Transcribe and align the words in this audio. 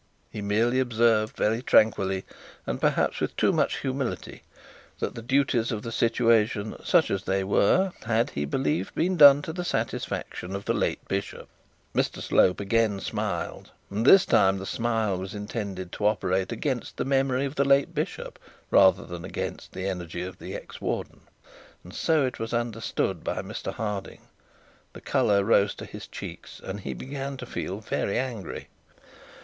He 0.31 0.41
merely 0.41 0.79
observed, 0.79 1.37
very 1.37 1.61
tranquilly, 1.61 2.25
and 2.65 2.81
perhaps 2.81 3.19
with 3.19 3.37
too 3.37 3.53
much 3.53 3.81
humility, 3.81 4.41
that 4.97 5.13
the 5.13 5.21
duties 5.21 5.71
of 5.71 5.83
the 5.83 5.91
situation, 5.91 6.75
such 6.83 7.11
as 7.11 7.25
they 7.25 7.43
were, 7.43 7.93
had, 8.07 8.31
he 8.31 8.45
believed, 8.45 8.95
been 8.95 9.15
done 9.15 9.43
to 9.43 9.53
the 9.53 9.63
satisfaction 9.63 10.55
of 10.55 10.65
the 10.65 10.73
late 10.73 11.07
bishop. 11.07 11.47
Mr 11.93 12.19
Slope 12.19 12.59
again 12.59 12.99
smiled, 12.99 13.69
and 13.91 14.03
this 14.03 14.25
time 14.25 14.57
the 14.57 14.65
smile 14.65 15.19
was 15.19 15.35
intended 15.35 15.91
to 15.91 16.07
operate 16.07 16.51
against 16.51 16.97
the 16.97 17.05
memory 17.05 17.45
of 17.45 17.53
the 17.53 17.63
late 17.63 17.93
bishop, 17.93 18.39
rather 18.71 19.05
than 19.05 19.23
against 19.23 19.71
the 19.71 19.87
energy 19.87 20.23
of 20.23 20.39
the 20.39 20.55
ex 20.55 20.81
warden; 20.81 21.21
and 21.83 21.93
so 21.93 22.25
it 22.25 22.39
was 22.39 22.55
understood 22.55 23.23
by 23.23 23.43
Mr 23.43 23.71
Harding. 23.71 24.21
The 24.93 25.01
colour 25.01 25.43
rose 25.43 25.75
in 25.77 25.85
his 25.85 26.07
cheeks, 26.07 26.59
and 26.59 26.79
he 26.79 26.95
began 26.95 27.37
to 27.37 27.45
feel 27.45 27.81
very 27.81 28.17
angry. 28.17 28.67